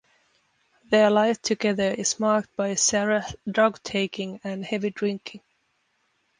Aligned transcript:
Their 0.89 1.11
life 1.11 1.39
together 1.43 1.91
is 1.91 2.19
marked 2.19 2.55
by 2.55 2.73
Sarah's 2.73 3.35
drug-taking 3.47 4.39
and 4.43 4.65
heavy 4.65 4.89
drinking. 4.89 5.41